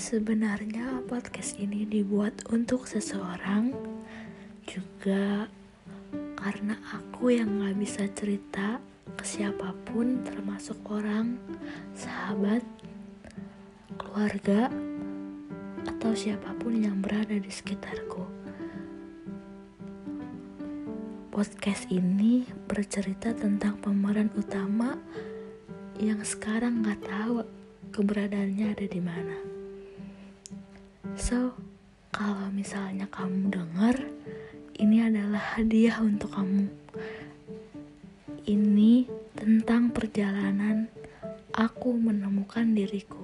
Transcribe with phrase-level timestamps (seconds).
[0.00, 3.68] Sebenarnya podcast ini dibuat untuk seseorang
[4.64, 5.44] juga
[6.40, 8.80] karena aku yang gak bisa cerita
[9.12, 11.36] ke siapa pun termasuk orang,
[11.92, 12.64] sahabat,
[14.00, 14.72] keluarga,
[15.84, 18.24] atau siapa pun yang berada di sekitarku.
[21.28, 24.96] Podcast ini bercerita tentang pemeran utama
[26.00, 27.44] yang sekarang gak tahu
[27.92, 29.59] keberadaannya ada di mana.
[31.30, 31.54] So,
[32.10, 33.94] kalau misalnya kamu dengar,
[34.82, 36.66] ini adalah hadiah untuk kamu.
[38.50, 39.06] Ini
[39.38, 40.90] tentang perjalanan
[41.54, 43.22] aku menemukan diriku.